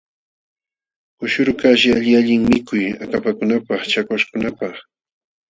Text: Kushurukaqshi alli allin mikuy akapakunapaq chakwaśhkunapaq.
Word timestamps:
Kushurukaqshi 1.17 1.89
alli 1.97 2.11
allin 2.19 2.43
mikuy 2.51 2.85
akapakunapaq 3.03 3.81
chakwaśhkunapaq. 3.91 4.75